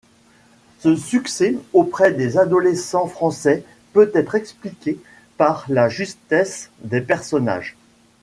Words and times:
Ce 0.79 0.95
succès 0.95 1.59
auprès 1.73 2.11
des 2.11 2.39
adolescents 2.39 3.05
français 3.05 3.63
peut 3.93 4.09
être 4.15 4.33
expliqué 4.33 4.99
par 5.37 5.63
la 5.69 5.89
justesse 5.89 6.71
des 6.83 7.01
personnages. 7.01 7.77